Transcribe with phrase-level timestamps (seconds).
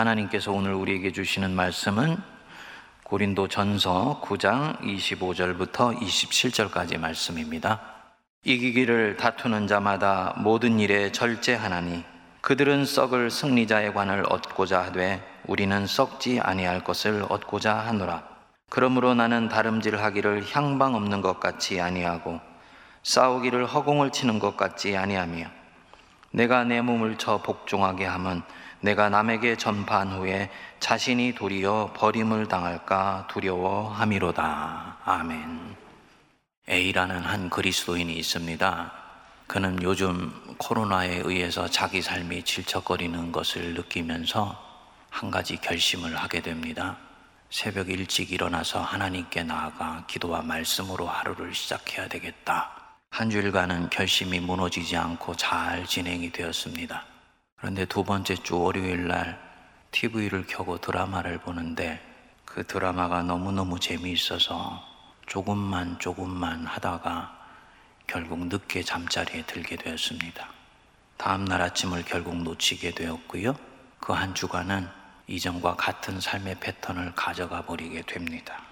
[0.00, 2.16] 하나님께서 오늘 우리에게 주시는 말씀은
[3.04, 7.82] 고린도 전서 9장 25절부터 27절까지 말씀입니다.
[8.44, 12.02] 이기기를 다투는 자마다 모든 일에 절제하나니
[12.40, 18.22] 그들은 썩을 승리자의 관을 얻고자 하되 우리는 썩지 아니할 것을 얻고자 하노라.
[18.70, 22.40] 그러므로 나는 다름질하기를 향방 없는 것 같이 아니하고
[23.02, 25.44] 싸우기를 허공을 치는 것 같지 아니하며
[26.30, 28.42] 내가 내 몸을 쳐 복종하게 하면
[28.80, 34.96] 내가 남에게 전파한 후에 자신이 도리어 버림을 당할까 두려워함이로다.
[35.04, 35.76] 아멘.
[36.68, 38.92] A라는 한 그리스도인이 있습니다.
[39.46, 44.56] 그는 요즘 코로나에 의해서 자기 삶이 질척거리는 것을 느끼면서
[45.10, 46.96] 한 가지 결심을 하게 됩니다.
[47.50, 52.70] 새벽 일찍 일어나서 하나님께 나아가 기도와 말씀으로 하루를 시작해야 되겠다.
[53.10, 57.09] 한 주일간은 결심이 무너지지 않고 잘 진행이 되었습니다.
[57.60, 59.38] 그런데 두 번째 주 월요일 날
[59.92, 62.00] TV를 켜고 드라마를 보는데
[62.46, 64.82] 그 드라마가 너무너무 재미있어서
[65.26, 67.38] 조금만 조금만 하다가
[68.06, 70.48] 결국 늦게 잠자리에 들게 되었습니다.
[71.18, 73.54] 다음 날 아침을 결국 놓치게 되었고요.
[74.00, 74.88] 그 한 주간은
[75.26, 78.62] 이전과 같은 삶의 패턴을 가져가 버리게 됩니다.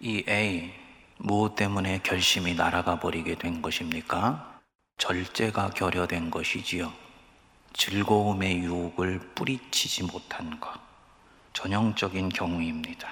[0.00, 0.72] 이 A,
[1.16, 4.60] 무엇 때문에 결심이 날아가 버리게 된 것입니까?
[4.98, 7.07] 절제가 결여된 것이지요.
[7.72, 10.72] 즐거움의 유혹을 뿌리치지 못한 것.
[11.52, 13.08] 전형적인 경우입니다.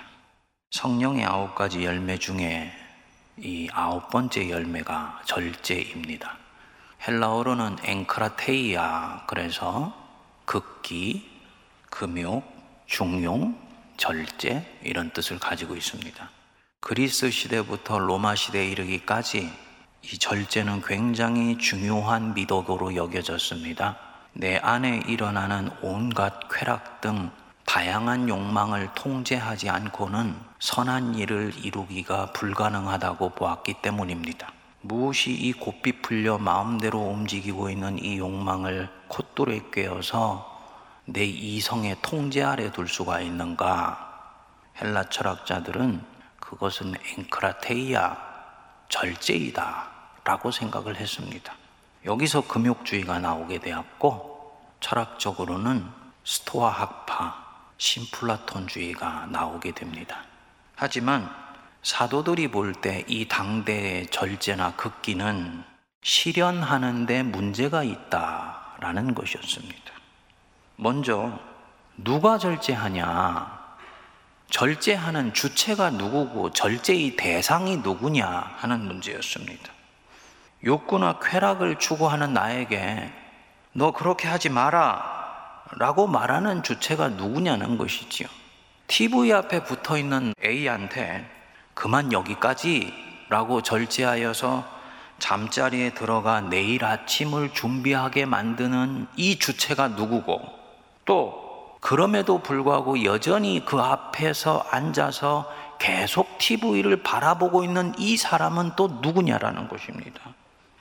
[0.71, 2.73] 성령의 아홉 가지 열매 중에
[3.39, 6.39] 이 아홉 번째 열매가 절제입니다.
[7.07, 9.95] 헬라어로는 앵크라테이아 그래서
[10.45, 11.31] 극기,
[11.91, 12.45] 금욕,
[12.87, 13.59] 중용,
[13.97, 16.31] 절제 이런 뜻을 가지고 있습니다.
[16.81, 19.51] 그리스 시대부터 로마 시대에 이르기까지
[20.03, 24.06] 이 절제는 굉장히 중요한 미덕으로 여겨졌습니다.
[24.39, 27.31] 내 안에 일어나는 온갖 쾌락 등
[27.65, 34.53] 다양한 욕망을 통제하지 않고는 선한 일을 이루기가 불가능하다고 보았기 때문입니다.
[34.83, 40.55] 무엇이 이 곱비 풀려 마음대로 움직이고 있는 이 욕망을 콧돌에 꿰어서
[41.07, 44.35] 내 이성의 통제 아래 둘 수가 있는가?
[44.83, 46.05] 헬라 철학자들은
[46.41, 48.17] 그것은 앵크라테이아,
[48.91, 49.89] 절제이다
[50.25, 51.55] 라고 생각을 했습니다.
[52.07, 55.85] 여기서 금욕주의가 나오게 되었고 철학적으로는
[56.25, 57.45] 스토아 학파,
[57.79, 60.25] 심플라톤주의가 나오게 됩니다.
[60.77, 61.29] 하지만
[61.83, 65.65] 사도들이 볼 때 이 당대의 절제나 극기는
[66.03, 69.93] 실현하는데 문제가 있다라는 것이었습니다.
[70.77, 71.39] 먼저
[71.97, 73.57] 누가 절제하냐?
[74.51, 78.29] 절제하는 주체가 누구고 절제의 대상이 누구냐
[78.59, 79.76] 하는 문제였습니다.
[80.65, 83.13] 욕구나 쾌락을 추구하는 나에게
[83.73, 88.29] 너 그렇게 하지 마라 라고 말하는 주체가 누구냐는 것이지요.
[88.87, 91.29] TV 앞에 붙어 있는 A한테
[91.75, 92.93] 그만 여기까지
[93.29, 94.65] 라고 절제하여서
[95.19, 100.41] 잠자리에 들어가 내일 아침을 준비하게 만드는 이 주체가 누구고
[101.05, 109.69] 또 그럼에도 불구하고 여전히 그 앞에서 앉아서 계속 TV를 바라보고 있는 이 사람은 또 누구냐라는
[109.69, 110.21] 것입니다.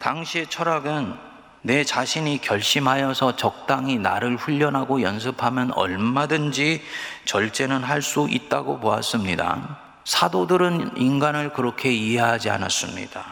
[0.05, 1.15] 당시의 철학은
[1.63, 6.83] 내 자신이 결심하여서 적당히 나를 훈련하고 연습하면 얼마든지
[7.25, 9.79] 절제는 할 수 있다고 보았습니다.
[10.03, 13.25] 사도들은 인간을 그렇게 이해하지 않았습니다.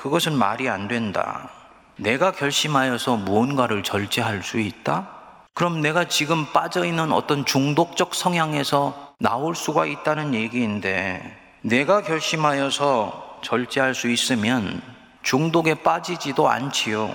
[0.00, 1.48] 그것은 말이 안 된다.
[1.94, 5.08] 내가 결심하여서 무언가를 절제할 수 있다?
[5.54, 13.94] 그럼 내가 지금 빠져 있는 어떤 중독적 성향에서 나올 수가 있다는 얘기인데, 내가 결심하여서 절제할
[13.94, 14.82] 수 있으면
[15.24, 17.12] 중독에 빠지지도 않지요.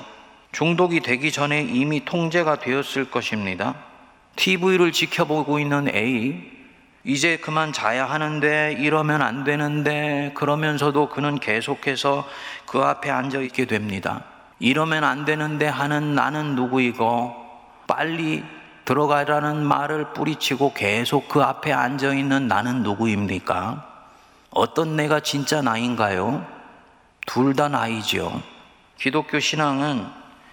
[0.51, 3.75] 중독이 되기 전에 이미 통제가 되었을 것입니다.
[4.35, 6.59] TV를 지켜보고 있는 A,
[7.03, 12.27] 이제 그만 자야 하는데 이러면 안 되는데 그러면서도 그는 계속해서
[12.65, 14.23] 그 앞에 앉아 있게 됩니다.
[14.59, 17.35] 이러면 안 되는데 하는 나는 누구이고
[17.85, 18.43] 빨리
[18.85, 23.85] 들어가라는 말을 뿌리치고 계속 그 앞에 앉아 있는 나는 누구입니까?
[24.49, 26.58] 어떤 내가 진짜 나인가요?
[27.31, 28.41] 둘 다 나이죠.
[28.97, 30.03] 기독교 신앙은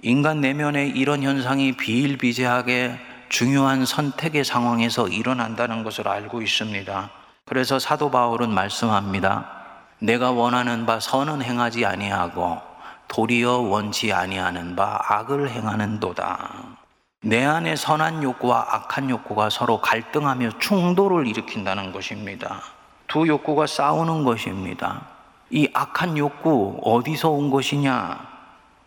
[0.03, 2.99] 인간 내면에 이런 현상이 비일비재하게
[3.31, 7.11] 중요한 선택의 상황에서 일어난다는 것을 알고 있습니다.
[7.47, 9.51] 그래서 사도 바울은 말씀합니다.
[10.01, 12.61] 내가 원하는 바 선은 행하지 아니하고
[13.09, 16.51] 도리어 원치 아니하는 바 악을 행하는도다.
[17.23, 22.61] 내 안에 선한 욕구와 악한 욕구가 서로 갈등하며 충돌을 일으킨다는 것입니다.
[23.09, 25.16] 두 욕구가 싸우는 것입니다.
[25.51, 28.27] 이 악한 욕구 어디서 온 것이냐?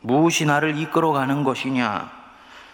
[0.01, 2.11] 무엇이 나를 이끌어가는 것이냐?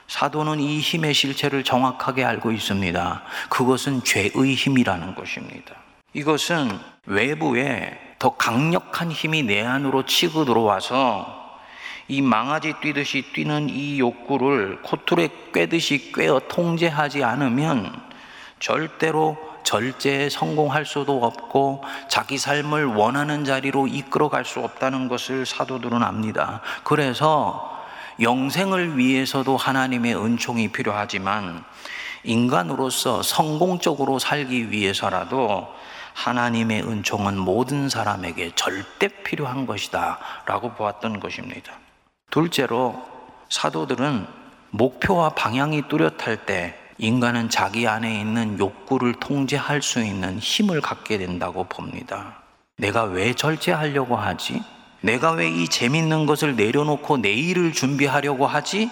[0.07, 3.23] 사도는 이 힘의 실체를 정확하게 알고 있습니다.
[3.49, 5.75] 그것은 죄의 힘이라는 것입니다.
[6.13, 11.43] 이것은 외부에 더 강력한 힘이 내 안으로 치고 들어와서
[12.07, 17.91] 이 망아지 뛰듯이 뛰는 이 욕구를 코틀에 꿰듯이 꿰어 통제하지 않으면
[18.59, 26.03] 절대로 절제에 성공할 수도 없고 자기 삶을 원하는 자리로 이끌어 갈 수 없다는 것을 사도들은
[26.03, 26.61] 압니다.
[26.83, 27.75] 그래서
[28.21, 31.65] 영생을 위해서도 하나님의 은총이 필요하지만
[32.23, 35.67] 인간으로서 성공적으로 살기 위해서라도
[36.13, 41.73] 하나님의 은총은 모든 사람에게 절대 필요한 것이다 라고 보았던 것입니다.
[42.29, 43.03] 둘째로
[43.49, 44.27] 사도들은
[44.69, 51.65] 목표와 방향이 뚜렷할 때 인간은 자기 안에 있는 욕구를 통제할 수 있는 힘을 갖게 된다고
[51.65, 52.41] 봅니다.
[52.77, 54.61] 내가 왜 절제하려고 하지?
[55.01, 58.89] 내가 왜 이 재밌는 것을 내려놓고 내일을 준비하려고 하지?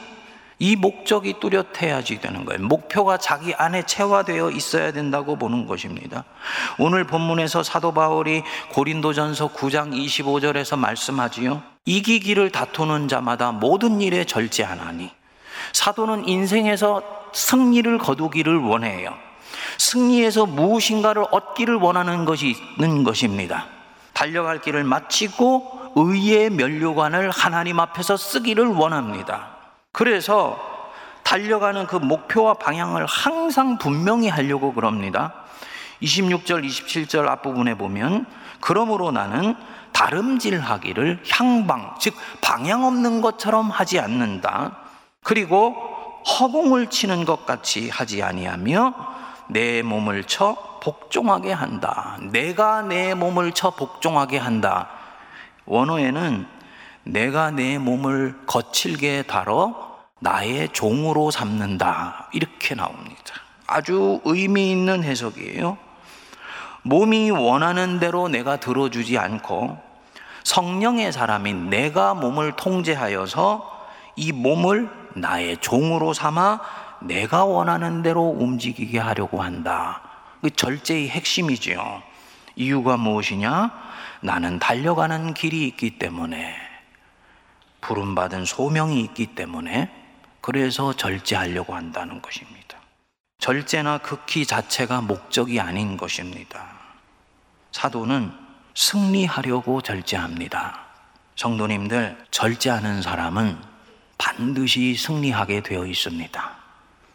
[0.59, 2.61] 이 목적이 뚜렷해야지 되는 거예요.
[2.61, 6.23] 목표가 자기 안에 체화되어 있어야 된다고 보는 것입니다.
[6.77, 11.63] 오늘 본문에서 사도 바울이 고린도전서 9장 25절에서 말씀하지요.
[11.85, 15.09] 이기기를 다투는 자마다 모든 일에 절제하나니
[15.71, 17.01] 사도는 인생에서
[17.33, 19.13] 승리를 거두기를 원해요.
[19.77, 23.65] 승리에서 무엇인가를 얻기를 원하는 것이 있는 것입니다.
[24.13, 29.49] 달려갈 길을 마치고 의의 면류관을 하나님 앞에서 쓰기를 원합니다.
[29.91, 30.59] 그래서
[31.23, 35.33] 달려가는 그 목표와 방향을 항상 분명히 하려고 그럽니다.
[36.01, 38.25] 26절, 27절 앞부분에 보면
[38.59, 39.55] 그러므로 나는
[39.93, 44.82] 다름질하기를 향방, 즉 방향 없는 것처럼 하지 않는다.
[45.23, 45.75] 그리고
[46.27, 48.93] 허공을 치는 것 같이 하지 아니하며
[49.49, 52.17] 내 몸을 쳐 복종하게 한다.
[52.31, 54.89] 내가 내 몸을 쳐 복종하게 한다.
[55.65, 56.45] 원어에는
[57.05, 59.75] 내가 내 몸을 거칠게 다뤄
[60.19, 62.29] 나의 종으로 삼는다.
[62.33, 63.35] 이렇게 나옵니다.
[63.67, 65.77] 아주 의미 있는 해석이에요.
[66.83, 69.77] 몸이 원하는 대로 내가 들어주지 않고
[70.43, 73.71] 성령의 사람인 내가 몸을 통제하여서
[74.15, 76.59] 이 몸을 나의 종으로 삼아
[77.01, 80.01] 내가 원하는 대로 움직이게 하려고 한다.
[80.41, 82.03] 그 절제의 핵심이지요.
[82.55, 83.71] 이유가 무엇이냐?
[84.21, 86.55] 나는 달려가는 길이 있기 때문에
[87.81, 89.91] 부름받은 소명이 있기 때문에
[90.41, 92.77] 그래서 절제하려고 한다는 것입니다.
[93.39, 96.65] 절제나 극히 자체가 목적이 아닌 것입니다.
[97.71, 98.31] 사도는
[98.75, 100.79] 승리하려고 절제합니다.
[101.35, 103.72] 성도님들, 절제하는 사람은
[104.17, 106.51] 반드시 승리하게 되어 있습니다.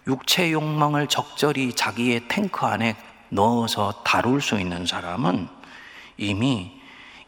[0.07, 2.97] 육체 욕망을 적절히 자기의 탱크 안에
[3.31, 5.49] 넣어서 다룰 수 있는 사람은
[6.17, 6.73] 이미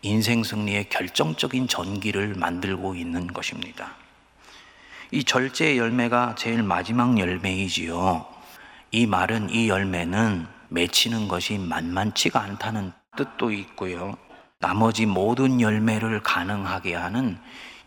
[0.03, 3.93] 인생 승리의 결정적인 전기를 만들고 있는 것입니다.
[5.11, 8.27] 이 절제의 열매가 제일 마지막 열매이지요.
[8.93, 14.17] 이 말은 이 열매는 맺히는 것이 만만치가 않다는 뜻도 있고요.
[14.59, 17.39] 나머지 모든 열매를 가능하게 하는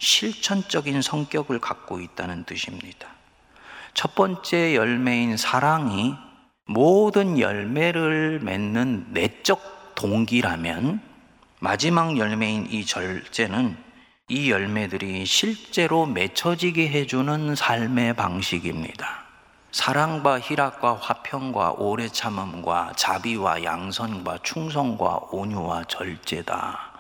[0.04, 3.08] 실천적인 성격을 갖고 있다는 뜻입니다.
[3.94, 6.16] 첫 번째 열매인 사랑이
[6.66, 11.02] 모든 열매를 맺는 내적 동기라면
[11.60, 13.78] 마지막 열매인 이 절제는
[14.30, 19.24] 이 열매들이 실제로 맺혀지게 해주는 삶의 방식입니다.
[19.72, 26.93] 사랑과 희락과 화평과 오래 참음과 자비와 양선과 충성과 온유와 절제다.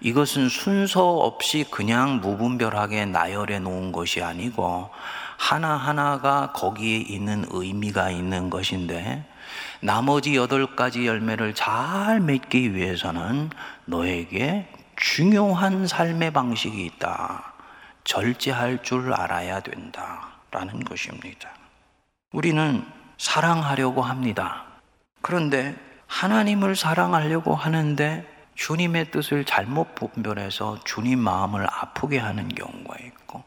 [0.00, 4.90] 이것은 순서 없이 그냥 무분별하게 나열해 놓은 것이 아니고
[5.36, 9.24] 하나하나가 거기에 있는 의미가 있는 것인데
[9.80, 13.50] 나머지 여덟 가지 열매를 잘 맺기 위해서는
[13.84, 17.54] 너에게 중요한 삶의 방식이 있다.
[18.04, 20.28] 절제할 줄 알아야 된다.
[20.50, 21.50] 라는 것입니다.
[22.32, 22.84] 우리는
[23.18, 24.64] 사랑하려고 합니다.
[25.20, 25.76] 그런데
[26.06, 28.26] 하나님을 사랑하려고 하는데
[28.58, 33.44] 주님의 뜻을 잘못 분별해서 주님 마음을 아프게 하는 경우가 있고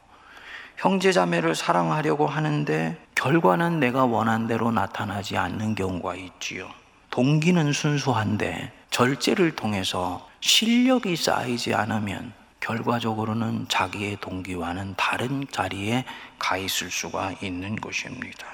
[0.77, 6.72] 형제 자매를 사랑하려고 하는데 결과는 내가 원한 대로 나타나지 않는 경우가 있지요.
[7.12, 16.06] 동기는 순수한데 절제를 통해서 실력이 쌓이지 않으면 결과적으로는 자기의 동기와는 다른 자리에
[16.39, 18.48] 가 있을 수가 있는 것입니다.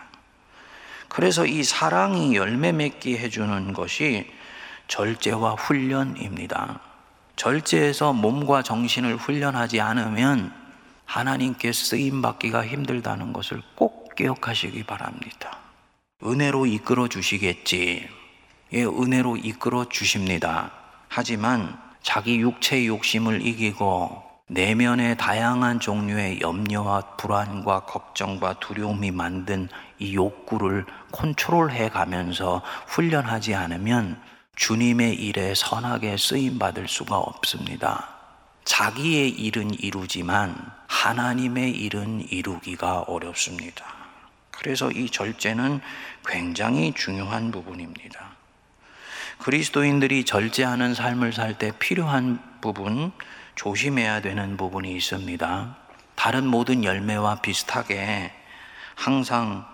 [1.07, 4.36] 그래서 이 사랑이 열매 맺게 해주는 것이
[4.87, 6.79] 절제와 훈련입니다.
[7.35, 10.53] 절제에서 몸과 정신을 훈련하지 않으면
[11.05, 15.59] 하나님께 쓰임 받기가 힘들다는 것을 꼭 기억하시기 바랍니다.
[16.23, 18.09] 은혜로 이끌어 주시겠지.
[18.73, 20.71] 예, 은혜로 이끌어 주십니다.
[21.07, 29.67] 하지만 자기 육체의 욕심을 이기고 내면의 다양한 종류의 염려와 불안과 걱정과 두려움이 만든
[29.99, 34.19] 이 욕구를 컨트롤해 가면서 훈련하지 않으면
[34.57, 38.09] 주님의 일에 선하게 쓰임 받을 수가 없습니다.
[38.65, 40.55] 자기의 일은 이루지만
[40.87, 43.85] 하나님의 일은 이루기가 어렵습니다.
[44.49, 45.79] 그래서 이 절제는
[46.25, 48.31] 굉장히 중요한 부분입니다.
[49.37, 53.11] 그리스도인들이 절제하는 삶을 살 때 필요한 부분,
[53.55, 55.77] 조심해야 되는 부분이 있습니다.
[56.15, 58.33] 다른 모든 열매와 비슷하게
[58.95, 59.67] 항상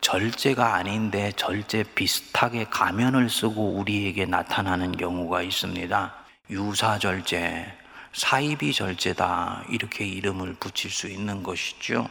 [0.00, 6.14] 절제가 아닌데 절제 비슷하게 가면을 쓰고 우리에게 나타나는 경우가 있습니다.
[6.50, 7.66] 유사절제,
[8.12, 12.08] 사이비 절제다 이렇게 이름을 붙일 수 있는 것이죠.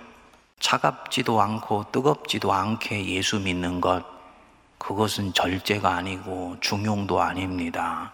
[0.60, 4.04] 차갑지도 않고 뜨겁지도 않게 예수 믿는 것
[4.78, 8.12] 그것은 절제가 아니고 중용도 아닙니다.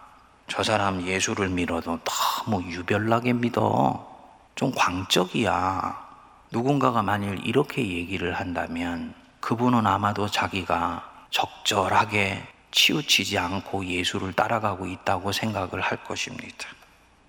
[0.48, 4.12] 저 사람 예수를 믿어도 너무 유별나게 믿어.
[4.56, 6.04] 좀 광적이야.
[6.52, 9.14] 누군가가 만일 이렇게 얘기를 한다면
[9.44, 16.70] 그분은 아마도 자기가 적절하게 치우치지 않고 예수를 따라가고 있다고 생각을 할 것입니다.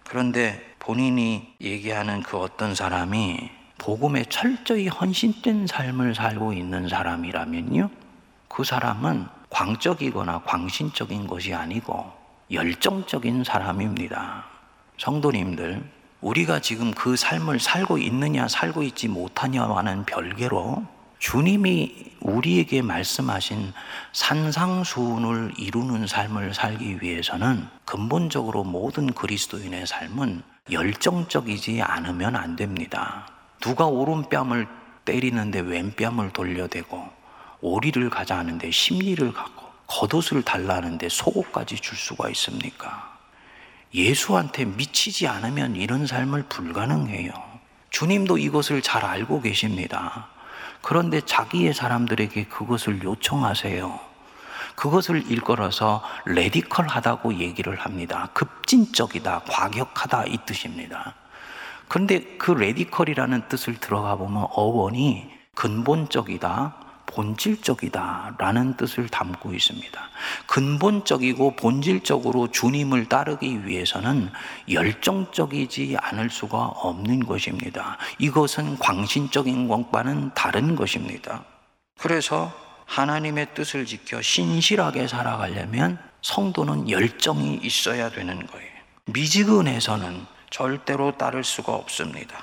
[0.05, 7.91] 그런데 본인이 얘기하는 그 어떤 사람이 복음에 철저히 헌신된 삶을 살고 있는 사람이라면요.
[8.47, 12.13] 그 사람은 광적이거나 광신적인 것이 아니고
[12.53, 14.45] 열정적인 사람입니다.
[14.99, 15.83] 성도님들,
[16.21, 20.94] 우리가 지금 그 삶을 살고 있느냐, 살고 있지 못하냐와는 별개로
[21.25, 23.73] 주님이 우리에게 말씀하신
[24.13, 33.27] 산상수훈을 이루는 삶을 살기 위해서는 근본적으로 모든 그리스도인의 삶은 열정적이지 않으면 안 됩니다.
[33.59, 34.69] 누가 오른뺨을
[35.07, 37.09] 때리는데 왼뺨을 돌려대고
[37.63, 43.19] 오리를 가자 하는데 십리를 가고 겉옷을 달라는데 속옷까지 줄 수가 있습니까?
[43.95, 47.33] 예수한테 미치지 않으면 이런 삶은 불가능해요.
[47.89, 50.34] 주님도 이것을 잘 알고 계십니다.
[50.85, 54.01] 그런데 자기의 사람들에게 그것을 요청하세요.
[54.77, 58.29] 그것을 일컬어서 radical하다고 얘기를 합니다.
[58.35, 61.15] 급진적이다, 과격하다 이 뜻입니다.
[61.89, 66.75] 그런데 그 radical이라는 뜻을 들어가 보면 어원이 근본적이다,
[67.15, 70.11] 본질적이다라는 뜻을 담고 있습니다.
[70.47, 74.31] 근본적이고 본질적으로 주님을 따르기 위해서는
[74.69, 77.99] 열정적이지 않을 수가 없는 것입니다.
[78.19, 81.45] 이것은 광신적인 것과는 다른 것입니다.
[81.99, 82.53] 그래서
[82.87, 88.75] 하나님의 뜻을 지켜 신실하게 살아가려면 성도는 열정이 있어야 되는 거예요.
[89.07, 92.39] 미지근해서는 절대로 따를 수가 없습니다.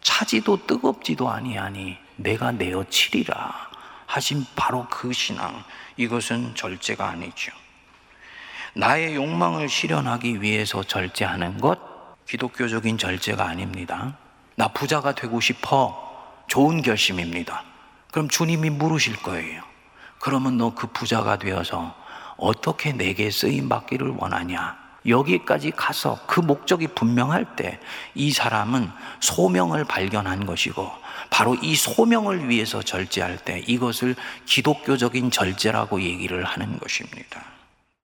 [0.00, 3.65] 차지도 뜨겁지도 아니하니 내가 내어 치리라.
[4.06, 5.62] 하신 바로 그 신앙,
[5.96, 7.52] 이것은 절제가 아니죠.
[8.74, 11.78] 나의 욕망을 실현하기 위해서 절제하는 것,
[12.26, 14.16] 기독교적인 절제가 아닙니다.
[14.56, 16.04] 나 부자가 되고 싶어.
[16.48, 17.64] 좋은 결심입니다.
[18.12, 19.62] 그럼 주님이 물으실 거예요.
[20.20, 21.94] 그러면 너 그 부자가 되어서
[22.36, 24.76] 어떻게 내게 쓰임 받기를 원하냐?
[25.06, 27.78] 여기까지 가서 그 목적이 분명할 때
[28.14, 30.90] 이 사람은 소명을 발견한 것이고
[31.30, 34.14] 바로 이 소명을 위해서 절제할 때 이것을
[34.46, 37.44] 기독교적인 절제라고 얘기를 하는 것입니다.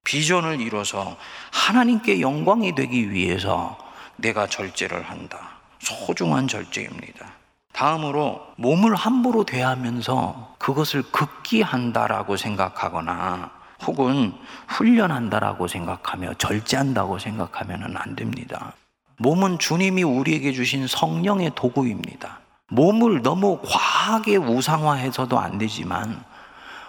[0.05, 1.17] 비전을 이뤄서
[1.53, 3.79] 하나님께 영광이 되기 위해서
[4.17, 5.59] 내가 절제를 한다.
[5.79, 7.33] 소중한 절제입니다.
[7.73, 13.51] 다음으로 몸을 함부로 대하면서 그것을 극기한다라고 생각하거나
[13.87, 14.35] 혹은
[14.69, 18.75] 훈련한다라고 생각하며 절제한다고 생각하면 안 됩니다.
[19.17, 22.42] 몸은 주님이 우리에게 주신 성령의 도구입니다.
[22.73, 26.25] 몸을 너무 과하게 우상화해서도 안 되지만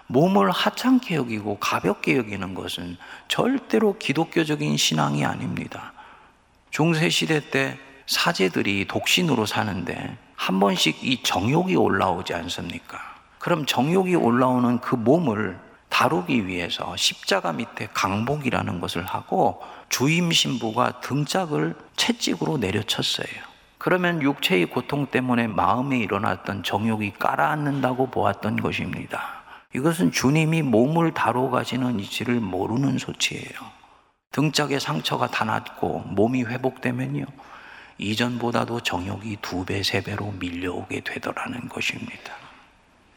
[0.07, 2.97] 몸을 하찮게 여기고 가볍게 여기는 것은
[3.27, 5.91] 절대로 기독교적인 신앙이 아닙니다.
[6.71, 12.99] 중세 시대 때 사제들이 독신으로 사는데 한 번씩 이 정욕이 올라오지 않습니까?
[13.39, 15.59] 그럼 정욕이 올라오는 그 몸을
[15.89, 23.52] 다루기 위해서 십자가 밑에 강복이라는 것을 하고 주임 신부가 등짝을 채찍으로 내려쳤어요.
[23.83, 29.43] 그러면 육체의 고통 때문에 마음에 일어났던 정욕이 깔아앉는다고 보았던 것입니다.
[29.75, 33.43] 이것은 주님이 몸을 다뤄 가시는 이치를 모르는 소치예요.
[34.31, 37.25] 등짝에 상처가 다 났고 몸이 회복되면요.
[37.97, 42.35] 이전보다도 정욕이 두 배, 세 배로 밀려오게 되더라는 것입니다.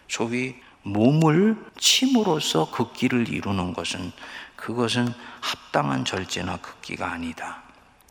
[0.08, 4.10] 소위 몸을 침으로써 극기를 이루는 것은
[4.56, 7.62] 그것은 합당한 절제나 극기가 아니다.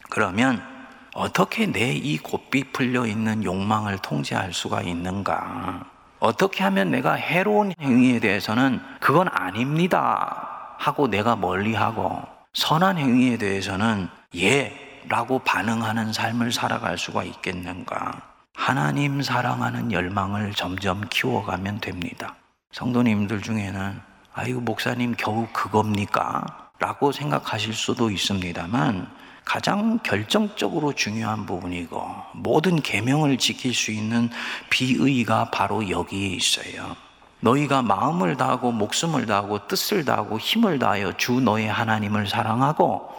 [0.09, 0.74] 그러면
[1.15, 5.85] 어떻게 내 이 곱비 풀려 있는 욕망을 통제할 수가 있는가?
[6.19, 12.21] 어떻게 하면 내가 해로운 행위에 대해서는 그건 아닙니다 하고 내가 멀리하고
[12.53, 14.73] 선한 행위에 대해서는 예
[15.07, 18.21] 라고 반응하는 삶을 살아갈 수가 있겠는가?
[18.53, 22.35] 하나님 사랑하는 열망을 점점 키워가면 됩니다.
[22.73, 24.01] 성도님들 중에는
[24.33, 26.43] 아이고 목사님 겨우 그겁니까?
[26.79, 29.07] 라고 생각하실 수도 있습니다만
[29.45, 34.29] 가장 결정적으로 중요한 부분이고 모든 계명을 지킬 수 있는
[34.69, 36.95] 비의가 바로 여기에 있어요.
[37.41, 43.13] 너희가 마음을 다하고 목숨을 다하고 뜻을 다하고 힘을 다하여 주 너의 하나님을 사랑하고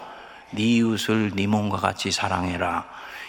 [0.50, 2.84] 네 이웃을 네 몸과 같이 사랑해라.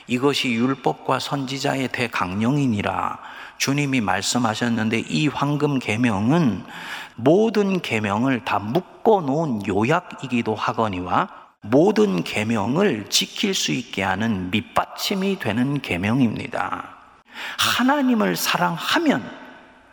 [0.07, 3.19] 이것이 율법과 선지자의 대강령이니라.
[3.57, 6.63] 주님이 말씀하셨는데 이 황금 계명은
[7.15, 15.81] 모든 계명을 다 묶어 놓은 요약이기도 하거니와 모든 계명을 지킬 수 있게 하는 밑받침이 되는
[15.81, 16.95] 계명입니다.
[17.57, 19.29] 하나님을 사랑하면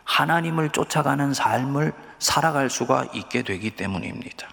[0.03, 4.47] 하나님을 쫓아가는 삶을 살아갈 수가 있게 되기 때문입니다.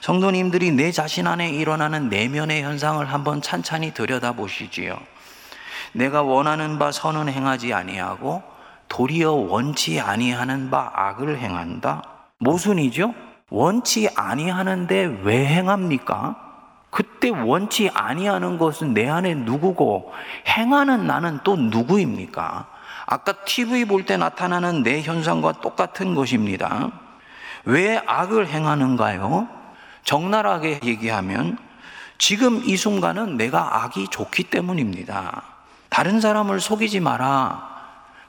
[0.00, 4.98] 성도님들이 내 자신 안에 일어나는 내면의 현상을 한번 찬찬히 들여다보시지요.
[5.92, 8.42] 내가 원하는 바 선은 행하지 아니하고
[8.88, 12.02] 도리어 원치 아니하는 바 악을 행한다.
[12.38, 13.14] 모순이죠?
[13.52, 16.36] 원치 아니하는데 왜 행합니까?
[16.88, 20.10] 그때 원치 아니하는 것은 내 안에 누구고
[20.48, 22.66] 행하는 나는 또 누구입니까?
[23.04, 26.92] 아까 TV 볼 때 나타나는 내 현상과 똑같은 것입니다.
[27.66, 29.48] 왜 악을 행하는가요?
[30.04, 31.58] 적나라하게 얘기하면
[32.16, 35.42] 지금 이 순간은 내가 악이 좋기 때문입니다.
[35.90, 37.70] 다른 사람을 속이지 마라.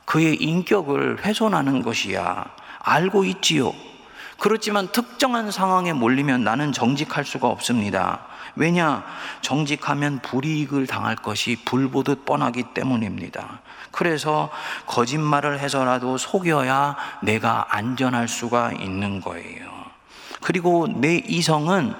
[0.04, 2.46] 그의 인격을 훼손하는 것이야.
[2.80, 3.72] 알고 있지요.
[4.44, 8.26] 그렇지만 특정한 상황에 몰리면 나는 정직할 수가 없습니다.
[8.58, 9.06] 왜냐?
[9.40, 13.62] 정직하면 불이익을 당할 것이 불보듯 뻔하기 때문입니다.
[13.92, 14.50] 그래서
[14.86, 19.72] 거짓말을 해서라도 속여야 내가 안전할 수가 있는 거예요.
[20.42, 21.94] 그리고 내 이성은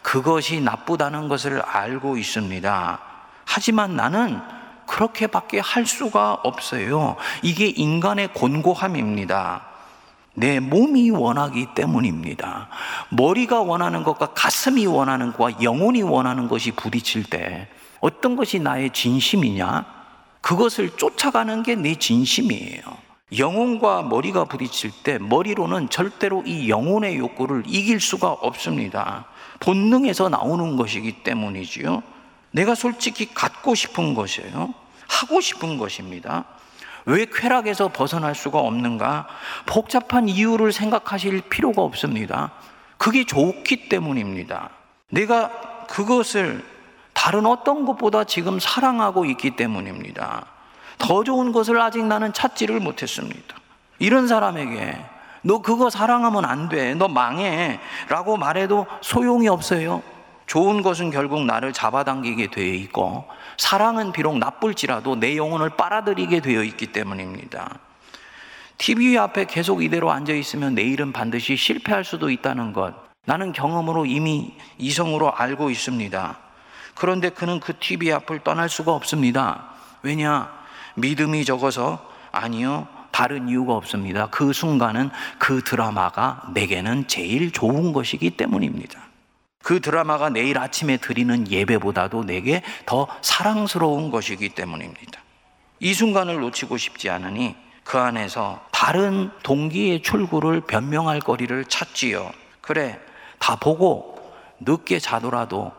[0.00, 3.00] 그것이 나쁘다는 것을 알고 있습니다.
[3.44, 4.40] 하지만 나는
[4.86, 7.16] 그렇게밖에 할 수가 없어요.
[7.42, 9.67] 이게 인간의 곤고함입니다.
[10.38, 12.68] 내 몸이 원하기 때문입니다.
[13.10, 17.68] 머리가 원하는 것과 가슴이 원하는 것과 영혼이 원하는 것이 부딪힐 때
[18.00, 19.84] 어떤 것이 나의 진심이냐?
[20.40, 22.82] 그것을 쫓아가는 게 내 진심이에요.
[23.36, 29.26] 영혼과 머리가 부딪힐 때 머리로는 절대로 이 영혼의 욕구를 이길 수가 없습니다.
[29.60, 32.02] 본능에서 나오는 것이기 때문이지요.
[32.52, 34.72] 내가 솔직히 갖고 싶은 것이에요.
[35.08, 36.44] 하고 싶은 것입니다.
[37.08, 39.26] 왜 쾌락에서 벗어날 수가 없는가?
[39.64, 42.52] 복잡한 이유를 생각하실 필요가 없습니다.
[42.98, 44.68] 그게 좋기 때문입니다.
[45.08, 45.50] 내가
[45.88, 46.62] 그것을
[47.14, 50.44] 다른 어떤 것보다 지금 사랑하고 있기 때문입니다.
[50.98, 53.56] 더 좋은 것을 아직 나는 찾지를 못했습니다.
[53.98, 55.02] 이런 사람에게
[55.40, 56.94] 너 그거 사랑하면 안 돼.
[56.94, 57.80] 너 망해.
[58.10, 60.02] 라고 말해도 소용이 없어요.
[60.46, 63.24] 좋은 것은 결국 나를 잡아당기게 되어 있고
[63.58, 67.80] 사랑은 비록 나쁠지라도 내 영혼을 빨아들이게 되어 있기 때문입니다.
[68.78, 72.94] TV 앞에 계속 이대로 앉아 있으면 내일은 반드시 실패할 수도 있다는 것.
[73.26, 76.38] 나는 경험으로 이미 이성으로 알고 있습니다.
[76.94, 79.70] 그런데 그는 그 TV 앞을 떠날 수가 없습니다.
[80.02, 80.50] 왜냐?
[80.94, 82.86] 믿음이 적어서 아니요.
[83.10, 84.28] 다른 이유가 없습니다.
[84.30, 89.07] 그 순간은 그 드라마가 내게는 제일 좋은 것이기 때문입니다.
[89.68, 95.20] 그 드라마가 내일 아침에 드리는 예배보다도 내게 더 사랑스러운 것이기 때문입니다.
[95.78, 97.54] 이 순간을 놓치고 싶지 않으니
[97.84, 102.32] 그 안에서 다른 동기의 출구를 변명할 거리를 찾지요.
[102.62, 102.98] 그래,
[103.38, 105.70] 다 보고 늦게 자더라도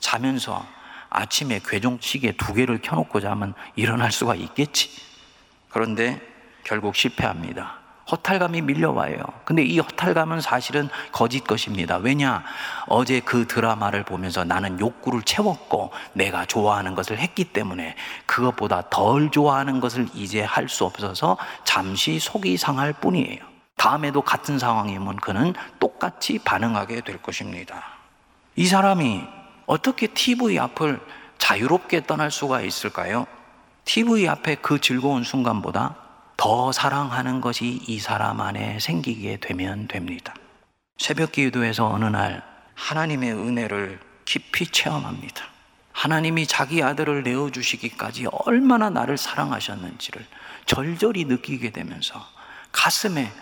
[0.00, 0.64] 자면서
[1.10, 4.88] 아침에 괴종 시계 두 개를 켜놓고 자면 일어날 수가 있겠지.
[5.68, 6.22] 그런데
[6.64, 7.75] 결국 실패합니다.
[8.10, 9.16] 허탈감이 밀려와요.
[9.44, 11.96] 근데 이 허탈감은 사실은 거짓 것입니다.
[11.96, 12.44] 왜냐?
[12.86, 19.80] 어제 그 드라마를 보면서 나는 욕구를 채웠고 내가 좋아하는 것을 했기 때문에 그것보다 덜 좋아하는
[19.80, 23.38] 것을 이제 할 수 없어서 잠시 속이 상할 뿐이에요.
[23.76, 27.84] 다음에도 같은 상황이면 그는 똑같이 반응하게 될 것입니다.
[28.56, 29.22] 이 사람이
[29.66, 31.00] 어떻게 TV 앞을
[31.38, 33.26] 자유롭게 떠날 수가 있을까요?
[33.84, 36.05] TV 앞에 그 즐거운 순간보다
[36.36, 40.34] 더 사랑하는 것이 이 사람 안에 생기게 되면 됩니다.
[40.98, 42.42] 새벽 기도에서 어느 날
[42.74, 45.44] 하나님의 은혜를 깊이 체험합니다.
[45.92, 50.26] 하나님이 자기 아들을 내어주시기까지 얼마나 나를 사랑하셨는지를
[50.66, 52.22] 절절히 느끼게 되면서
[52.70, 53.32] 가슴에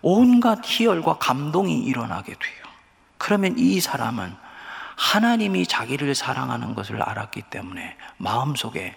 [0.00, 2.64] 온갖 희열과 감동이 일어나게 돼요.
[3.18, 4.36] 그러면 이 사람은
[4.96, 8.94] 하나님이 자기를 사랑하는 것을 알았기 때문에 마음속에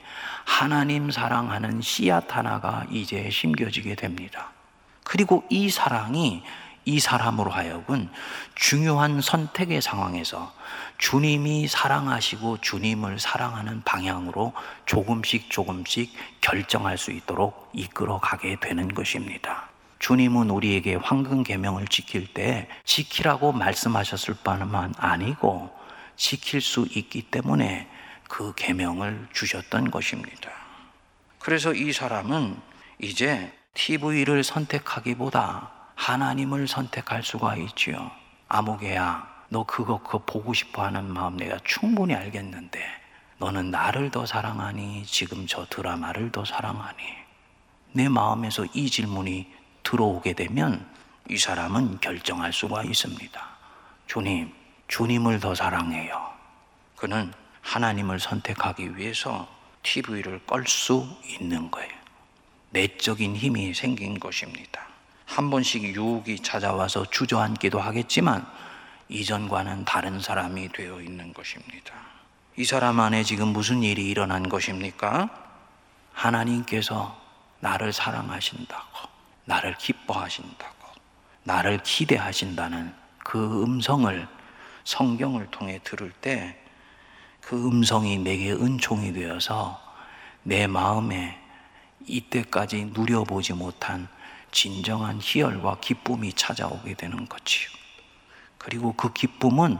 [0.48, 4.50] 하나님 사랑하는 씨앗 하나가 이제 심겨지게 됩니다.
[5.04, 6.42] 그리고 이 사랑이
[6.86, 8.10] 이 사람으로 하여금
[8.56, 10.52] 중요한 선택의 상황에서
[10.98, 14.54] 주님이 사랑하시고 주님을 사랑하는 방향으로
[14.86, 19.68] 조금씩 조금씩 결정할 수 있도록 이끌어 가게 되는 것입니다.
[20.00, 25.70] 주님은 우리에게 황금 계명을 지킬 때 지키라고 말씀하셨을 뿐만 아니고
[26.16, 27.90] 지킬 수 있기 때문에
[28.30, 30.52] 그 계명을 주셨던 것입니다.
[31.40, 32.60] 그래서 이 사람은
[33.00, 38.12] 이제 TV를 선택하기보다 하나님을 선택할 수가 있지요.
[38.48, 42.80] 아무개야, 너 그거 그거 보고 싶어 하는 마음 내가 충분히 알겠는데
[43.38, 46.98] 너는 나를 더 사랑하니 지금 저 드라마를 더 사랑하니
[47.94, 49.52] 내 마음에서 이 질문이
[49.84, 50.86] 들어오게 되면
[51.30, 53.48] 이 사람은 결정할 수가 있습니다.
[54.08, 54.54] 주님,
[54.88, 56.32] 주님을 더 사랑해요.
[56.96, 57.32] 그는
[57.68, 59.46] 하나님을 선택하기 위해서
[59.84, 61.92] TV를 끌 수 있는 거예요.
[62.70, 64.88] 내적인 힘이 생긴 것입니다.
[65.26, 68.48] 한 번씩 유혹이 찾아와서 주저앉기도 하겠지만
[69.10, 71.94] 이전과는 다른 사람이 되어 있는 것입니다.
[72.56, 75.30] 이 사람 안에 지금 무슨 일이 일어난 것입니까?
[76.14, 77.20] 하나님께서
[77.60, 79.10] 나를 사랑하신다고,
[79.44, 80.88] 나를 기뻐하신다고,
[81.44, 84.28] 나를 기대하신다는 그 음성을
[84.86, 86.58] 성경을 통해 들을 때
[87.48, 89.80] 그 음성이 내게 은총이 되어서
[90.44, 91.40] 내 마음에
[92.06, 94.10] 이때까지 누려보지 못한
[94.52, 97.70] 진정한 희열과 기쁨이 찾아오게 되는 거지요.
[98.58, 99.78] 그리고 그 기쁨은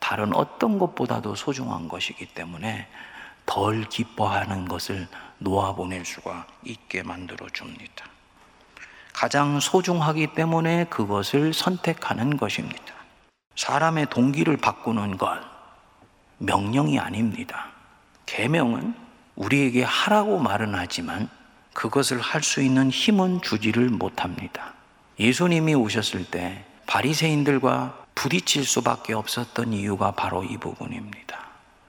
[0.00, 2.86] 다른 어떤 것보다도 소중한 것이기 때문에
[3.46, 8.04] 덜 기뻐하는 것을 놓아보낼 수가 있게 만들어 줍니다.
[9.14, 12.92] 가장 소중하기 때문에 그것을 선택하는 것입니다.
[13.56, 15.57] 사람의 동기를 바꾸는 것
[16.38, 17.68] 명령이 아닙니다.
[18.26, 18.94] 계명은
[19.36, 21.28] 우리에게 하라고 말은 하지만
[21.74, 24.72] 그것을 할 수 있는 힘은 주지를 못합니다.
[25.20, 31.38] 예수님이 오셨을 때 바리새인들과 부딪힐 수밖에 없었던 이유가 바로 이 부분입니다.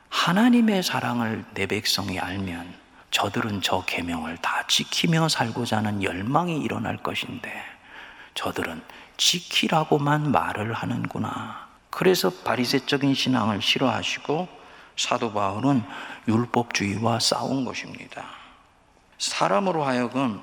[0.09, 2.73] 하나님의 사랑을 내 백성이 알면
[3.11, 7.51] 저들은 저 계명을 다 지키며 살고자 하는 열망이 일어날 것인데
[8.35, 8.81] 저들은
[9.17, 11.68] 지키라고만 말을 하는구나.
[11.99, 14.47] 그래서 바리새적인 신앙을 싫어하시고
[14.95, 15.83] 사도 바울은
[16.29, 18.23] 율법주의와 싸운 것입니다.
[19.17, 20.39] 사람으로 하여금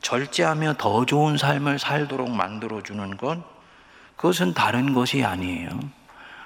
[0.00, 3.42] 절제하며 더 좋은 삶을 살도록 만들어주는 것,
[4.14, 5.76] 그것은 다른 것이 아니에요.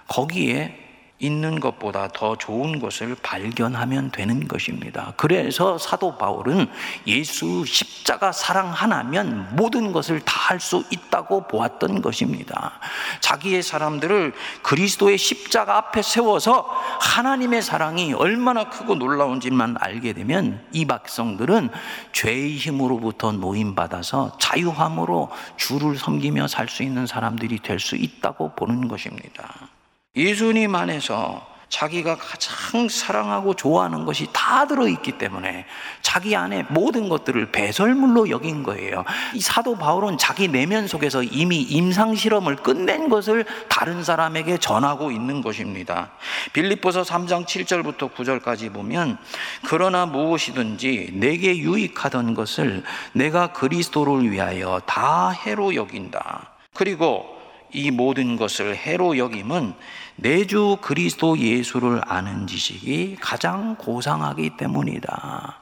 [0.08, 0.89] 거기에
[1.20, 5.12] 있는 것보다 더 좋은 것을 발견하면 되는 것입니다.
[5.16, 6.66] 그래서 사도 바울은
[7.06, 12.80] 예수 십자가 사랑 하나면 모든 것을 다 할 수 있다고 보았던 것입니다.
[13.20, 16.68] 자기의 사람들을 그리스도의 십자가 앞에 세워서
[17.00, 21.70] 하나님의 사랑이 얼마나 크고 놀라운지만 알게 되면 이 백성들은
[22.12, 29.68] 죄의 힘으로부터 노임받아서 자유함으로 주를 섬기며 살 수 있는 사람들이 될 수 있다고 보는 것입니다.
[30.16, 35.66] 예수님 안에서 자기가 가장 사랑하고 좋아하는 것이 다 들어있기 때문에
[36.02, 39.04] 자기 안에 모든 것들을 배설물로 여긴 거예요.
[39.34, 46.10] 이 사도 바울은 자기 내면 속에서 이미 임상실험을 끝낸 것을 다른 사람에게 전하고 있는 것입니다.
[46.52, 49.16] 빌립보서 3장 7절부터 9절까지 보면
[49.64, 56.50] 그러나 무엇이든지 내게 유익하던 것을 내가 그리스도를 위하여 다 해로 여긴다.
[56.74, 57.39] 그리고
[57.72, 59.74] 이 모든 것을 해로 여김은
[60.16, 65.56] 내주 그리스도 예수를 아는 지식이 가장 고상하기 때문이다.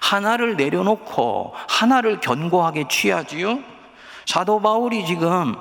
[0.00, 3.58] 하나를 내려놓고 하나를 견고하게 취하지요?
[4.26, 5.54] 사도 바울이 지금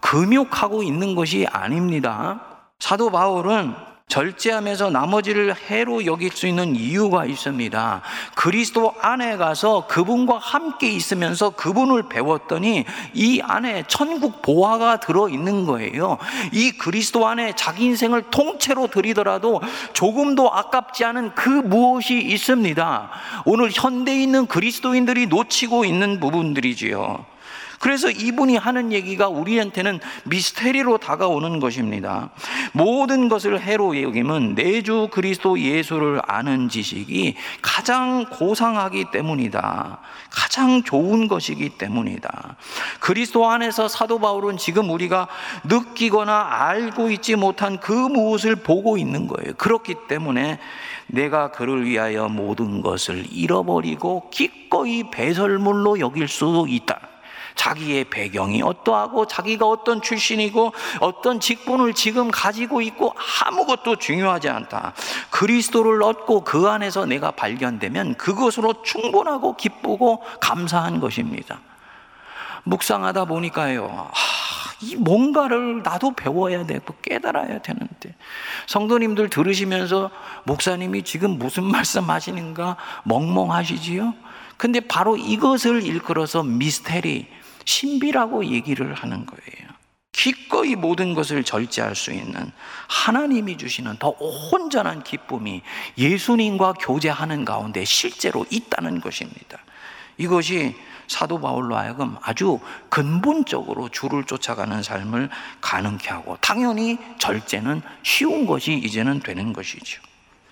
[0.00, 2.40] 금욕하고 있는 것이 아닙니다.
[2.78, 3.74] 사도 바울은
[4.14, 8.00] 절제하면서 나머지를 해로 여길 수 있는 이유가 있습니다.
[8.36, 16.18] 그리스도 안에 가서 그분과 함께 있으면서 그분을 배웠더니 이 안에 천국 보화가 들어 있는 거예요.
[16.52, 19.60] 이 그리스도 안에 자기 인생을 통째로 드리더라도
[19.94, 23.10] 조금도 아깝지 않은 그 무엇이 있습니다.
[23.46, 27.33] 오늘 현대에 있는 그리스도인들이 놓치고 있는 부분들이지요.
[27.84, 32.30] 그래서 이분이 하는 얘기가 우리한테는 미스테리로 다가오는 것입니다.
[32.72, 39.98] 모든 것을 해로 여김은 내주 그리스도 예수를 아는 지식이 가장 고상하기 때문이다.
[40.30, 42.56] 가장 좋은 것이기 때문이다.
[43.00, 45.28] 그리스도 안에서 사도 바울은 지금 우리가
[45.64, 49.52] 느끼거나 알고 있지 못한 그 무엇을 보고 있는 거예요.
[49.58, 50.58] 그렇기 때문에
[51.06, 57.10] 내가 그를 위하여 모든 것을 잃어버리고 기꺼이 배설물로 여길 수 있다.
[57.54, 63.14] 자기의 배경이 어떠하고 자기가 어떤 출신이고 어떤 직분을 지금 가지고 있고
[63.44, 64.92] 아무것도 중요하지 않다.
[65.30, 71.60] 그리스도를 얻고 그 안에서 내가 발견되면 그것으로 충분하고 기쁘고 감사한 것입니다.
[72.64, 74.08] 묵상하다 보니까요.
[74.12, 78.14] 하, 이 뭔가를 나도 배워야 되고 깨달아야 되는데
[78.66, 80.10] 성도님들 들으시면서
[80.44, 84.14] 목사님이 지금 무슨 말씀 하시는가 멍멍하시지요?
[84.56, 87.28] 근데 바로 이것을 일컬어서 미스테리,
[87.64, 89.74] 신비라고 얘기를 하는 거예요.
[90.12, 92.50] 기꺼이 모든 것을 절제할 수 있는
[92.88, 94.14] 하나님이 주시는 더
[94.52, 95.60] 온전한 기쁨이
[95.98, 99.58] 예수님과 교제하는 가운데 실제로 있다는 것입니다.
[100.16, 100.76] 이것이
[101.08, 105.28] 사도 바울로 하여금 아주 근본적으로 주를 쫓아가는 삶을
[105.60, 110.00] 가능케 하고 당연히 절제는 쉬운 것이 이제는 되는 것이죠.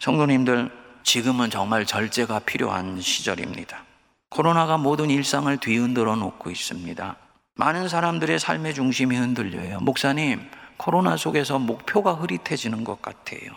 [0.00, 0.70] 성도님들
[1.04, 3.84] 지금은 정말 절제가 필요한 시절입니다.
[4.32, 7.16] 코로나가 모든 일상을 뒤흔들어 놓고 있습니다.
[7.54, 9.80] 많은 사람들의 삶의 중심이 흔들려요.
[9.80, 10.40] 목사님,
[10.78, 13.50] 코로나 속에서 목표가 흐릿해지는 것 같아요.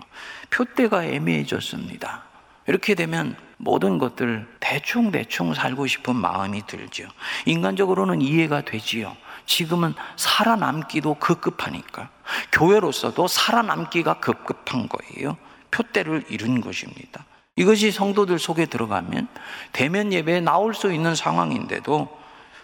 [0.50, 2.24] 표대가 애매해졌습니다.
[2.68, 7.08] 이렇게 되면 모든 것들 대충대충 살고 싶은 마음이 들죠.
[7.46, 9.16] 인간적으로는 이해가 되지요.
[9.46, 12.10] 지금은 살아남기도 급급하니까.
[12.52, 15.38] 교회로서도 살아남기가 급급한 거예요.
[15.72, 17.24] 표대를 이룬 것입니다.
[17.56, 19.28] 이것이 성도들 속에 들어가면
[19.72, 22.18] 대면 예배에 나올 수 있는 상황인데도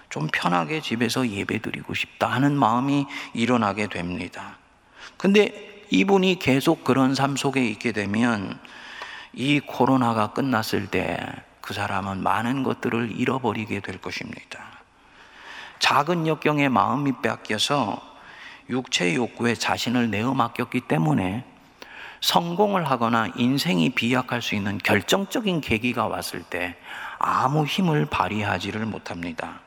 [0.10, 4.58] 좀 편하게 집에서 예배 드리고 싶다 하는 마음이 일어나게 됩니다.
[5.16, 8.60] 근데 이분이 계속 그런 삶 속에 있게 되면
[9.34, 11.18] 이 코로나가 끝났을 때
[11.62, 14.60] 그 사람은 많은 것들을 잃어버리게 될 것입니다.
[15.80, 18.02] 작은 역경에 마음이 뺏겨서
[18.70, 21.46] 육체 욕구에 자신을 내어 맡겼기 때문에
[22.22, 26.76] 성공을 하거나 인생이 비약할 수 있는 결정적인 계기가 왔을 때
[27.18, 29.60] 아무 힘을 발휘하지를 못합니다.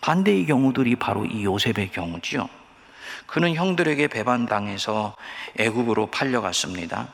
[0.00, 2.48] 반대의 경우들이 바로 이 요셉의 경우지요.
[3.26, 5.14] 그는 형들에게 배반당해서
[5.58, 7.08] 애굽으로 팔려갔습니다.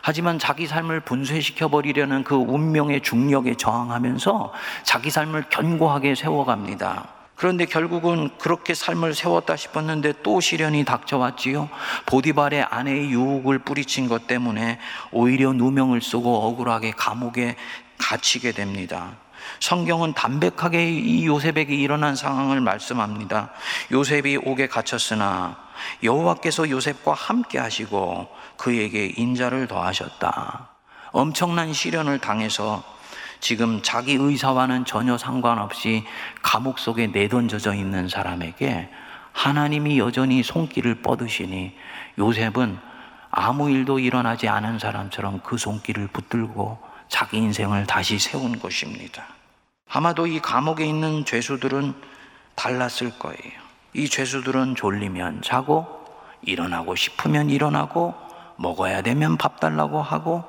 [0.00, 7.13] 하지만 자기 삶을 분쇄시켜 버리려는 그 운명의 중력에 저항하면서 자기 삶을 견고하게 세워갑니다.
[7.36, 11.68] 그런데 결국은 그렇게 삶을 세웠다 싶었는데 또 시련이 닥쳐왔지요.
[12.06, 14.78] 보디발의 아내의 유혹을 뿌리친 것 때문에
[15.10, 17.56] 오히려 누명을 쓰고 억울하게 감옥에
[17.98, 19.16] 갇히게 됩니다.
[19.60, 23.50] 성경은 담백하게 이 요셉에게 일어난 상황을 말씀합니다.
[23.92, 25.56] 요셉이 옥에 갇혔으나
[26.02, 30.68] 여호와께서 요셉과 함께 하시고 그에게 인자를 더하셨다.
[31.12, 32.82] 엄청난 시련을 당해서
[33.44, 36.02] 지금 자기 의사와는 전혀 상관없이
[36.40, 38.88] 감옥 속에 내던져져 있는 사람에게
[39.34, 41.76] 하나님이 여전히 손길을 뻗으시니
[42.16, 42.78] 요셉은
[43.30, 46.78] 아무 일도 일어나지 않은 사람처럼 그 손길을 붙들고
[47.08, 49.26] 자기 인생을 다시 세운 것입니다.
[49.90, 51.92] 아마도 이 감옥에 있는 죄수들은
[52.54, 53.52] 달랐을 거예요.
[53.92, 55.86] 이 죄수들은 졸리면 자고
[56.40, 58.14] 일어나고 싶으면 일어나고
[58.56, 60.44] 먹어야 되면 밥 달라고 하고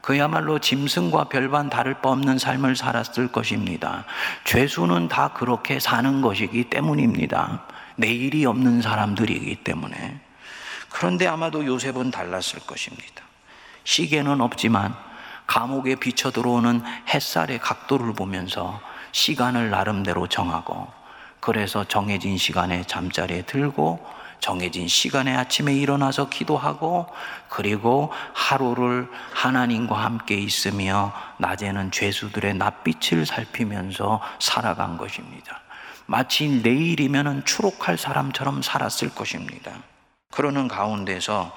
[0.00, 4.04] 그야말로 짐승과 별반 다를 바 없는 삶을 살았을 것입니다.
[4.44, 7.66] 죄수는 다 그렇게 사는 것이기 때문입니다.
[7.96, 10.20] 내일이 없는 사람들이기 때문에.
[10.88, 13.22] 그런데 아마도 요셉은 달랐을 것입니다.
[13.84, 14.94] 시계는 없지만
[15.46, 18.80] 감옥에 비쳐 들어오는 햇살의 각도를 보면서
[19.12, 20.86] 시간을 나름대로 정하고
[21.40, 24.04] 그래서 정해진 시간에 잠자리에 들고
[24.40, 27.06] 정해진 시간에 아침에 일어나서 기도하고
[27.48, 35.60] 그리고 하루를 하나님과 함께 있으며 낮에는 죄수들의 낯빛을 살피면서 살아간 것입니다.
[36.06, 39.72] 마치 내일이면 추록할 사람처럼 살았을 것입니다.
[40.32, 41.52] 그러는 가운데서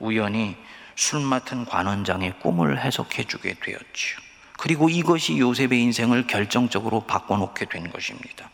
[0.00, 0.56] 우연히
[0.96, 4.18] 술 맡은 관원장의 꿈을 해석해 주게 되었지요.
[4.58, 8.50] 그리고 이것이 요셉의 인생을 결정적으로 바꿔놓게 된 것입니다.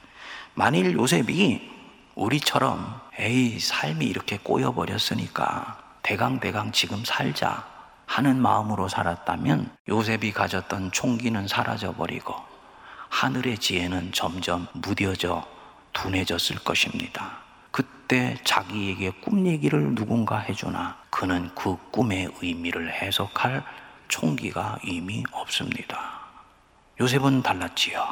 [0.54, 1.77] 만일 요셉이
[2.18, 7.64] 우리처럼 에이 삶이 이렇게 꼬여 버렸으니까 대강대강 지금 살자
[8.06, 12.34] 하는 마음으로 살았다면 요셉이 가졌던 총기는 사라져 버리고
[13.08, 15.46] 하늘의 지혜는 점점 무뎌져
[15.92, 17.38] 둔해졌을 것입니다.
[17.70, 23.64] 그때 자기에게 꿈 얘기를 누군가 해주나 그는 그 꿈의 의미를 해석할
[24.08, 26.18] 총기가 이미 없습니다.
[27.00, 28.04] 요셉은 달랐지요.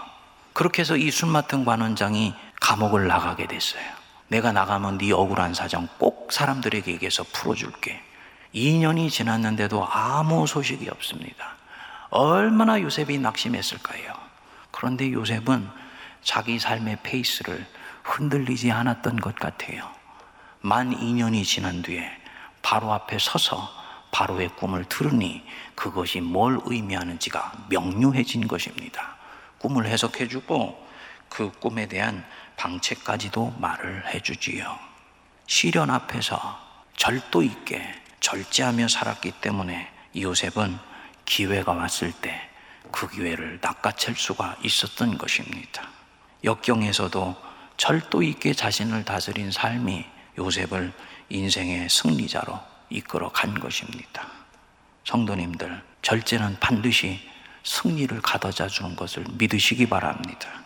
[0.53, 2.35] 그렇게 해서 이 술 맡은 관원장이
[2.67, 3.85] 감옥을 나가게 됐어요.
[4.27, 8.03] 내가 나가면 네 억울한 사정 꼭 사람들에게 얘기해서 풀어줄게.
[8.53, 11.55] 2년이 지났는데도 아무 소식이 없습니다.
[12.11, 14.13] 얼마나 요셉이 낙심했을까요?
[14.73, 15.69] 그런데 요셉은
[16.25, 17.65] 자기 삶의 페이스를
[18.03, 19.89] 흔들리지 않았던 것 같아요.
[20.61, 22.11] 만 2년이 지난 뒤에
[22.63, 23.71] 바로 앞에 서서
[24.11, 29.15] 바로의 꿈을 들으니 그것이 뭘 의미하는지가 명료해진 것입니다.
[29.59, 30.87] 꿈을 해석해주고
[31.29, 32.25] 그 꿈에 대한
[32.57, 34.79] 방책까지도 말을 해주지요.
[35.47, 36.61] 시련 앞에서
[36.97, 37.83] 절도 있게
[38.21, 40.79] 절제하며 살았기 때문에 요셉은
[41.25, 42.57] 기회가 왔을 때
[42.91, 45.89] 그 기회를 낚아챌 수가 있었던 것입니다.
[46.45, 47.37] 역경에서도
[47.77, 50.05] 절도 있게 자신을 다스린 삶이
[50.39, 50.93] 요셉을
[51.29, 52.59] 인생의 승리자로
[52.91, 54.27] 이끌어 간 것입니다.
[55.05, 57.21] 성도님들, 절제는 반드시
[57.65, 60.63] 승리를 가져다 주는 것을 믿으시기 바랍니다.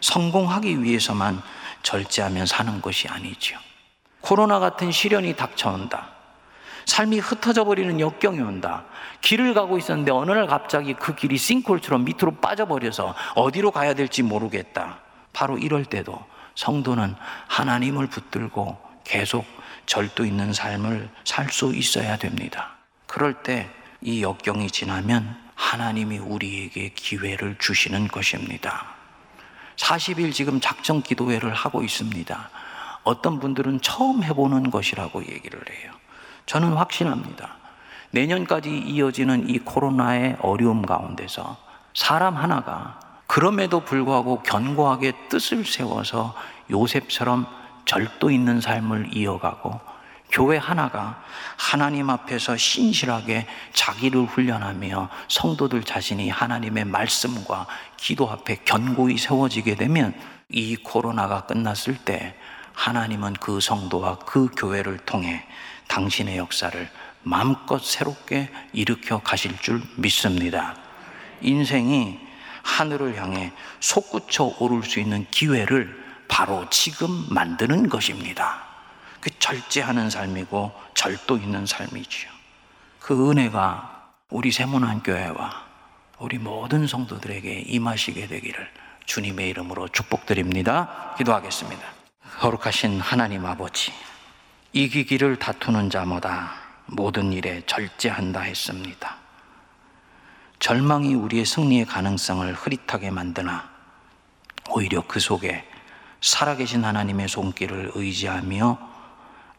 [0.00, 1.42] 성공하기 위해서만
[1.82, 3.58] 절제하면 사는 것이 아니지요.
[4.20, 6.08] 코로나 같은 시련이 닥쳐온다.
[6.86, 8.84] 삶이 흩어져 버리는 역경이 온다.
[9.20, 14.98] 길을 가고 있었는데 어느 날 갑자기 그 길이 싱크홀처럼 밑으로 빠져버려서 어디로 가야 될지 모르겠다.
[15.32, 17.14] 바로 이럴 때도 성도는
[17.48, 19.44] 하나님을 붙들고 계속
[19.86, 22.76] 절도 있는 삶을 살 수 있어야 됩니다.
[23.06, 23.70] 그럴 때
[24.02, 28.99] 이 역경이 지나면 하나님이 우리에게 기회를 주시는 것입니다.
[29.80, 32.50] 40일 지금 작정 기도회를 하고 있습니다.
[33.02, 35.92] 어떤 분들은 처음 해보는 것이라고 얘기를 해요.
[36.46, 37.56] 저는 확신합니다.
[38.10, 41.56] 내년까지 이어지는 이 코로나의 어려움 가운데서
[41.94, 46.34] 사람 하나가 그럼에도 불구하고 견고하게 뜻을 세워서
[46.70, 47.46] 요셉처럼
[47.84, 49.80] 절도 있는 삶을 이어가고
[50.30, 51.22] 교회 하나가
[51.56, 57.66] 하나님 앞에서 신실하게 자기를 훈련하며 성도들 자신이 하나님의 말씀과
[57.96, 60.14] 기도 앞에 견고히 세워지게 되면
[60.48, 62.34] 이 코로나가 끝났을 때
[62.72, 65.44] 하나님은 그 성도와 그 교회를 통해
[65.88, 66.88] 당신의 역사를
[67.22, 70.76] 마음껏 새롭게 일으켜 가실 줄 믿습니다.
[71.42, 72.18] 인생이
[72.62, 78.69] 하늘을 향해 솟구쳐 오를 수 있는 기회를 바로 지금 만드는 것입니다.
[79.50, 82.30] 그 절제하는 삶이고 절도 있는 삶이지요.
[83.00, 85.64] 그 은혜가 우리 세문안 교회와
[86.20, 88.70] 우리 모든 성도들에게 임하시게 되기를
[89.06, 91.14] 주님의 이름으로 축복드립니다.
[91.18, 91.82] 기도하겠습니다.
[92.38, 93.92] 거룩하신 하나님 아버지,
[94.72, 96.52] 이기기를 다투는 자마다
[96.86, 99.16] 모든 일에 절제한다 했습니다.
[100.60, 103.68] 절망이 우리의 승리의 가능성을 흐릿하게 만드나
[104.68, 105.68] 오히려 그 속에
[106.20, 108.89] 살아계신 하나님의 손길을 의지하며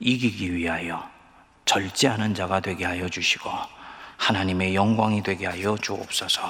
[0.01, 1.07] 이기기 위하여
[1.65, 3.49] 절제하는 자가 되게 하여 주시고
[4.17, 6.41] 하나님의 영광이 되게 하여 주옵소서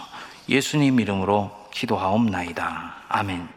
[0.50, 2.96] 예수님 이름으로 기도하옵나이다.
[3.10, 3.48] 아멘.